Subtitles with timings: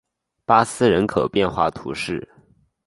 [0.45, 2.27] 巴斯人口变化图示